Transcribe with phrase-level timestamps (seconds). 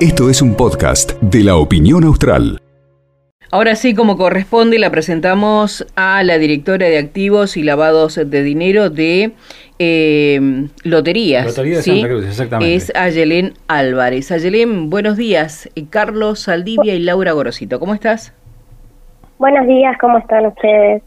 [0.00, 2.60] Esto es un podcast de la opinión austral.
[3.50, 8.90] Ahora sí, como corresponde, la presentamos a la directora de activos y lavados de dinero
[8.90, 9.32] de
[9.78, 11.46] eh, Loterías.
[11.46, 12.74] Lotería de Santa Cruz, exactamente.
[12.74, 14.32] Es Ayelén Álvarez.
[14.32, 15.70] Ayelén, buenos días.
[15.76, 18.34] Eh, Carlos Saldivia y Laura Gorosito, ¿cómo estás?
[19.38, 21.02] Buenos días, ¿cómo están ustedes?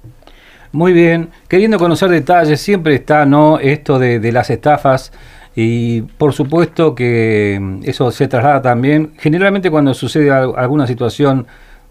[0.72, 5.12] Muy bien, queriendo conocer detalles, siempre está no esto de, de las estafas
[5.56, 11.48] y por supuesto que mm, eso se traslada también, generalmente cuando sucede alguna situación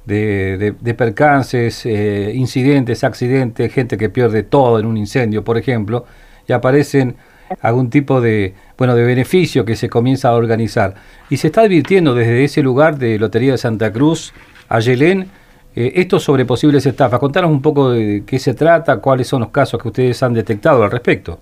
[0.06, 6.06] de, percances, eh, incidentes, accidentes, gente que pierde todo en un incendio, por ejemplo,
[6.46, 7.16] y aparecen
[7.60, 10.95] algún tipo de bueno de beneficio que se comienza a organizar
[11.30, 14.32] y se está advirtiendo desde ese lugar de Lotería de Santa Cruz
[14.68, 15.29] a Yelén
[15.74, 17.20] eh, esto sobre posibles estafas.
[17.20, 20.82] Contanos un poco de qué se trata, cuáles son los casos que ustedes han detectado
[20.82, 21.38] al respecto.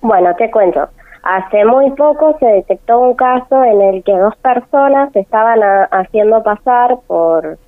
[0.00, 0.88] Bueno, te cuento.
[1.28, 6.98] Hace muy poco se detectó un caso en el que dos personas estaban haciendo pasar
[7.08, 7.58] por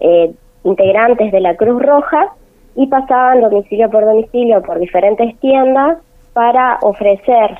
[0.00, 0.34] eh,
[0.64, 2.34] integrantes de la Cruz Roja
[2.76, 5.96] y pasaban domicilio por domicilio por diferentes tiendas
[6.34, 7.56] para ofrecer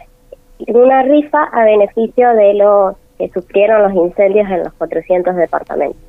[0.66, 6.00] una rifa a beneficio de los que sufrieron los incendios en los 400 departamentos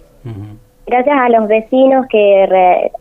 [0.90, 2.48] gracias a los vecinos que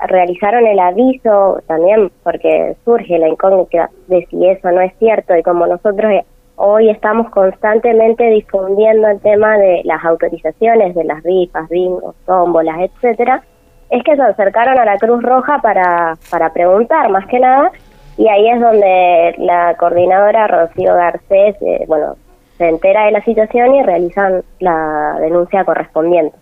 [0.07, 5.43] realizaron el aviso también, porque surge la incógnita de si eso no es cierto y
[5.43, 6.13] como nosotros
[6.57, 13.43] hoy estamos constantemente difundiendo el tema de las autorizaciones de las rifas, bingos, tómbolas, etcétera,
[13.91, 17.71] es que se acercaron a la Cruz Roja para, para preguntar más que nada
[18.19, 22.17] y ahí es donde la coordinadora Rocío Garcés, eh, bueno,
[22.59, 26.37] se entera de la situación y realizan la denuncia correspondiente.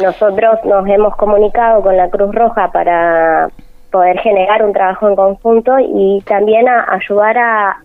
[0.00, 3.50] Nosotros nos hemos comunicado con la Cruz Roja para
[3.90, 7.82] poder generar un trabajo en conjunto y también a ayudar a,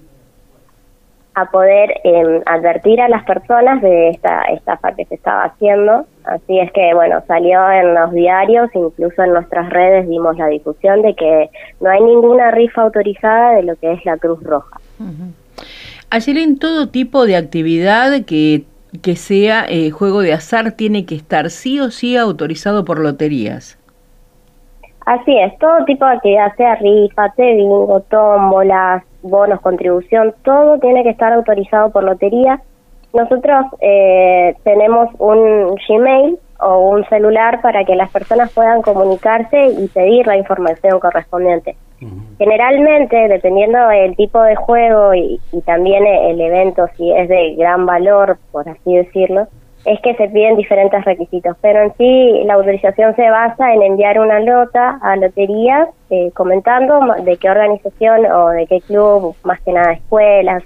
[1.36, 6.06] a poder em, advertir a las personas de esta estafa que se estaba haciendo.
[6.24, 11.04] Así es que, bueno, salió en los diarios, incluso en nuestras redes dimos la difusión
[11.04, 11.50] de que
[11.80, 14.80] no hay ninguna rifa autorizada de lo que es la Cruz Roja.
[16.10, 18.64] Ayer en todo tipo de actividad que
[19.02, 23.78] que sea eh, juego de azar tiene que estar sí o sí autorizado por loterías.
[25.06, 31.12] Así es, todo tipo de actividad, sea rifa, bingo, tómbolas, bonos, contribución, todo tiene que
[31.12, 32.62] estar autorizado por lotería.
[33.14, 39.88] Nosotros eh, tenemos un Gmail o un celular para que las personas puedan comunicarse y
[39.88, 41.78] pedir la información correspondiente.
[42.38, 48.38] Generalmente, dependiendo del tipo de juego y, también el evento, si es de gran valor,
[48.52, 49.48] por así decirlo,
[49.86, 54.20] es que se piden diferentes requisitos, pero en sí la autorización se basa en enviar
[54.20, 59.72] una nota a loterías eh, comentando de qué organización o de qué club, más que
[59.72, 60.64] nada escuelas,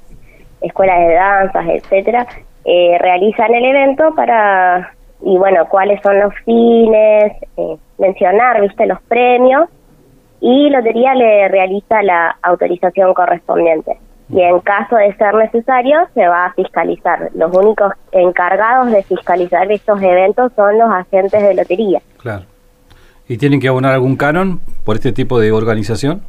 [0.62, 2.26] escuelas de danzas, etcétera,
[2.66, 4.92] eh, realizan el evento para
[5.24, 9.70] y bueno cuáles son los fines, eh, mencionar, viste, los premios
[10.42, 13.98] y Lotería le realiza la autorización correspondiente.
[14.30, 17.30] Y en caso de ser necesario, se va a fiscalizar.
[17.36, 22.02] Los únicos encargados de fiscalizar estos eventos son los agentes de lotería.
[22.18, 22.46] Claro.
[23.28, 26.22] ¿Y tienen que abonar algún canon por este tipo de organización?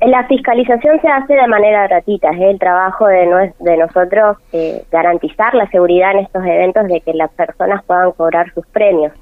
[0.00, 5.54] La fiscalización se hace de manera gratuita, es el trabajo de, de nosotros eh, garantizar
[5.54, 9.12] la seguridad en estos eventos de que las personas puedan cobrar sus premios.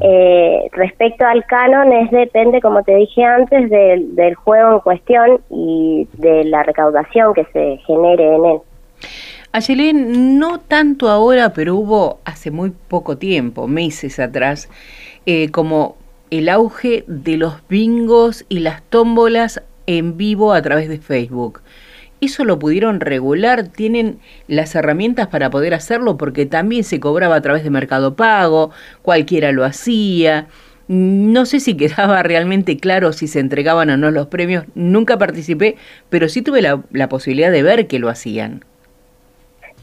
[0.00, 6.08] Eh, respecto al canon, es depende, como te dije antes, del, juego en cuestión y
[6.14, 8.58] de la recaudación que se genere en él.
[9.52, 14.70] Ayelén, no tanto ahora, pero hubo hace muy poco tiempo, meses atrás,
[15.26, 15.96] eh, como
[16.30, 21.60] el auge de los bingos y las tómbolas en vivo a través de Facebook.
[22.22, 23.64] ¿Eso lo pudieron regular?
[23.64, 26.16] ¿Tienen las herramientas para poder hacerlo?
[26.16, 28.70] Porque también se cobraba a través de Mercado Pago,
[29.02, 30.46] cualquiera lo hacía.
[30.86, 34.66] No sé si quedaba realmente claro si se entregaban o no los premios.
[34.76, 35.74] Nunca participé,
[36.10, 38.64] pero sí tuve la, la posibilidad de ver que lo hacían.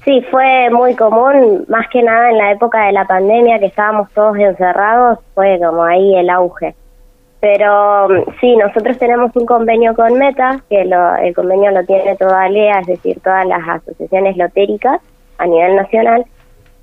[0.05, 4.09] Sí, fue muy común, más que nada en la época de la pandemia que estábamos
[4.13, 6.73] todos encerrados, fue como ahí el auge.
[7.39, 12.49] Pero mm, sí, nosotros tenemos un convenio con Meta, que el convenio lo tiene toda
[12.49, 15.01] LEA, es decir, todas las asociaciones lotéricas
[15.37, 16.25] a nivel nacional,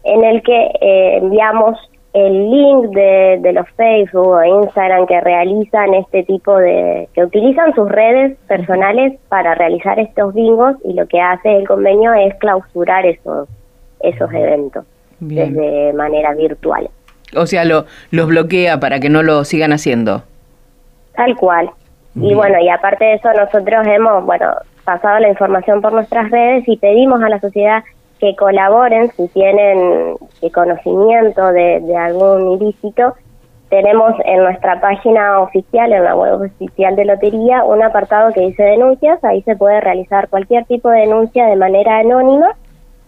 [0.04, 1.78] en el que eh, enviamos
[2.14, 7.74] el link de, de los Facebook o Instagram que realizan este tipo de, que utilizan
[7.74, 13.04] sus redes personales para realizar estos bingos y lo que hace el convenio es clausurar
[13.04, 13.48] esos,
[14.00, 14.86] esos eventos
[15.20, 16.88] de manera virtual.
[17.34, 20.22] O sea, lo, los bloquea para que no lo sigan haciendo.
[21.16, 21.70] Tal cual.
[22.14, 24.46] Y bueno, y aparte de eso nosotros hemos, bueno,
[24.84, 27.84] pasado la información por nuestras redes y pedimos a la sociedad
[28.18, 30.16] que colaboren si tienen
[30.52, 33.14] conocimiento de, de algún ilícito.
[33.68, 38.62] Tenemos en nuestra página oficial, en la web oficial de Lotería, un apartado que dice
[38.62, 39.22] denuncias.
[39.24, 42.54] Ahí se puede realizar cualquier tipo de denuncia de manera anónima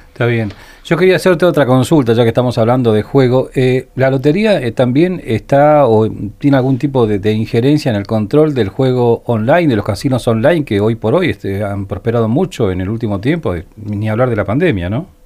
[0.08, 0.50] Está bien.
[0.84, 3.50] Yo quería hacerte otra consulta, ya que estamos hablando de juego.
[3.54, 6.10] Eh, ¿La lotería eh, también está o
[6.40, 10.66] tiene algún tipo de, injerencia en el control del juego online, de los casinos online,
[10.66, 14.36] que hoy por hoy este, han prosperado mucho en el último tiempo, ni hablar de
[14.36, 15.21] la pandemia, ¿no?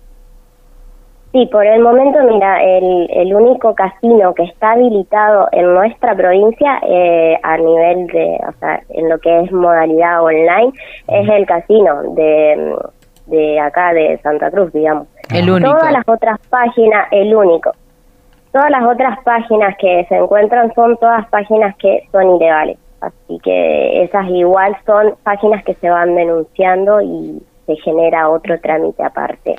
[1.35, 6.79] Sí, por el momento, mira, el, el único casino que está habilitado en nuestra provincia
[6.87, 10.71] eh, a nivel de, o sea, en lo que es modalidad online,
[11.09, 12.73] es el casino de,
[13.25, 15.09] de acá de Santa Cruz, digamos.
[15.29, 15.71] El único.
[15.71, 17.73] Todas las otras páginas, el único.
[18.53, 22.77] Todas las otras páginas que se encuentran son todas páginas que son ilegales.
[23.01, 29.03] Así que esas igual son páginas que se van denunciando y se genera otro trámite
[29.03, 29.55] aparte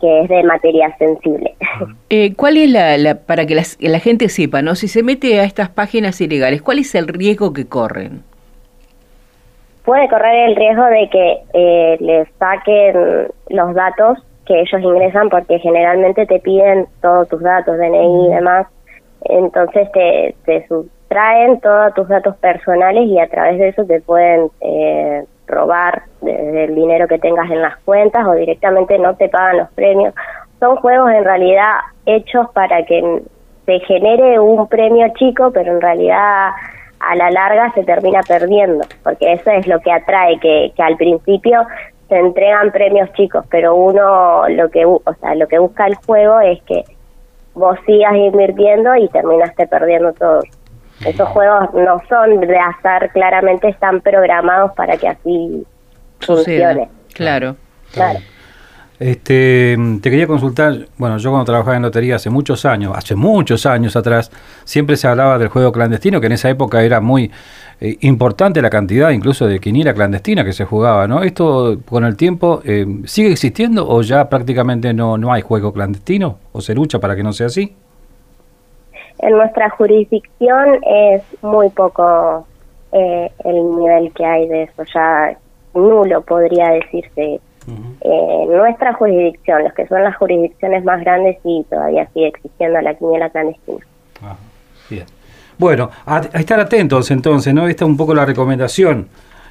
[0.00, 1.54] que es de materia sensible.
[2.10, 5.70] Eh, ¿Cuál es la, para que la gente sepa, no, si se mete a estas
[5.70, 8.22] páginas ilegales, cuál es el riesgo que corren?
[9.86, 15.58] Puede correr el riesgo de que eh, les saquen los datos que ellos ingresan porque
[15.60, 18.66] generalmente te piden todos tus datos, DNI y demás,
[19.24, 24.50] entonces te, te sustraen todos tus datos personales y a través de eso te pueden
[24.60, 29.58] eh, robar desde el dinero que tengas en las cuentas o directamente no te pagan
[29.58, 30.14] los premios.
[30.58, 31.74] Son juegos en realidad
[32.06, 33.22] hechos para que
[33.66, 36.50] se genere un premio chico, pero en realidad
[36.98, 40.96] a la larga se termina perdiendo, porque eso es lo que atrae, que, que al
[40.96, 41.66] principio
[42.08, 46.40] se entregan premios chicos, pero uno lo que, o sea, lo que busca el juego
[46.40, 46.84] es que
[47.54, 50.42] vos sigas invirtiendo y terminaste perdiendo todo.
[51.04, 55.66] Esos juegos no son de azar, claramente están programados para que así
[56.20, 56.88] funcione.
[57.14, 57.56] Claro.
[57.92, 58.20] Claro.
[59.02, 63.66] Este, te quería consultar, bueno, yo cuando trabajaba en lotería hace muchos años, hace muchos
[63.66, 64.30] años atrás,
[64.62, 67.28] siempre se hablaba del juego clandestino, que en esa época era muy
[67.80, 71.24] eh, importante la cantidad incluso de quiniela clandestina que se jugaba, ¿no?
[71.24, 76.38] ¿Esto con el tiempo eh, sigue existiendo o ya prácticamente no, no hay juego clandestino
[76.52, 77.74] o se lucha para que no sea así?
[79.18, 82.46] En nuestra jurisdicción es muy poco
[82.92, 85.36] eh, el nivel que hay de eso, ya
[85.74, 87.40] nulo podría decirse.
[88.00, 92.94] Eh, nuestra jurisdicción, los que son las jurisdicciones más grandes, sí todavía sigue existiendo la
[92.94, 93.86] quiniela clandestina.
[94.90, 95.06] bien.
[95.58, 97.68] Bueno, a, estar atentos entonces, ¿no?
[97.68, 99.08] Esta es un poco la recomendación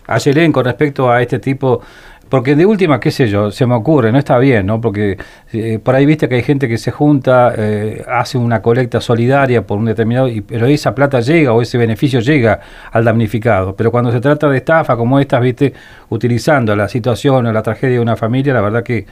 [0.08, 1.82] a Yelén con respecto a este tipo
[2.32, 4.80] porque de última, qué sé yo, se me ocurre, no está bien, ¿no?
[4.80, 5.18] Porque
[5.52, 9.68] eh, por ahí viste que hay gente que se junta, eh, hace una colecta solidaria
[9.68, 12.62] por un determinado, y, pero esa plata llega o ese beneficio llega
[12.94, 13.76] al damnificado.
[13.76, 15.74] Pero cuando se trata de estafa como estas, viste,
[16.08, 19.06] utilizando la situación o la tragedia de una familia, la verdad que,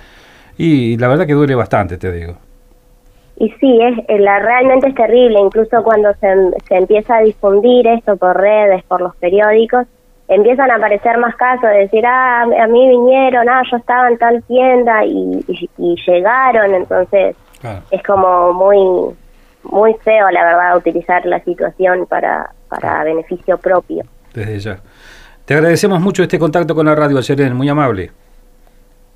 [0.58, 2.38] y la verdad que duele bastante, te digo.
[3.36, 6.34] Y sí, es, la, realmente es terrible, incluso cuando se,
[6.70, 9.88] se empieza a difundir esto por redes, por los periódicos,
[10.30, 14.18] empiezan a aparecer más casos de decir, ah, a mí vinieron, ah, yo estaba en
[14.18, 15.44] tal tienda y,
[16.08, 17.36] llegaron, entonces
[17.92, 19.16] es como muy
[19.64, 24.06] muy feo, la verdad, utilizar la situación para, para beneficio propio.
[24.34, 24.80] Desde ya.
[25.44, 28.12] Te agradecemos mucho este contacto con la radio, Ayerén, muy amable.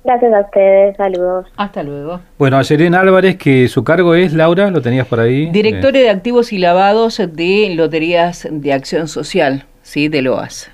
[0.04, 1.46] Gracias a ustedes, saludos.
[1.56, 2.20] Hasta luego.
[2.36, 5.46] Bueno, Ayerén Álvarez, que su cargo es, Laura, lo tenías por ahí.
[5.46, 10.08] Directora de Activos y Lavados de Loterías de Acción Social, ¿sí?
[10.08, 10.73] De LOAS.